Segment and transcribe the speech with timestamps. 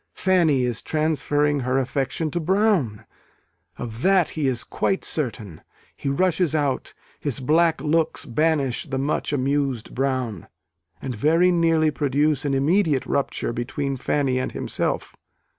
[0.15, 3.05] Fanny is transferring her affection to Brown:
[3.77, 5.61] of that he is quite certain.
[5.95, 10.47] He rushes out: his black looks banish the much amused Brown,
[11.03, 15.13] and very nearly produce an immediate rupture between Fanny and himself.